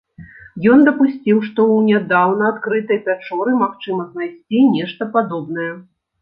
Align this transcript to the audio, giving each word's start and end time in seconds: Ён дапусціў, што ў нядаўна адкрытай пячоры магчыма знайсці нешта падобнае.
Ён 0.75 0.79
дапусціў, 0.87 1.37
што 1.49 1.59
ў 1.65 1.77
нядаўна 1.89 2.43
адкрытай 2.53 2.99
пячоры 3.09 3.51
магчыма 3.61 4.07
знайсці 4.15 4.65
нешта 4.79 5.03
падобнае. 5.13 5.71